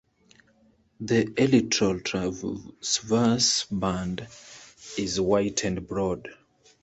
The 1.01 1.25
elytral 1.25 2.03
transverse 2.03 3.65
band 3.65 4.27
is 4.97 5.21
white 5.21 5.63
and 5.63 5.87
broad. 5.87 6.27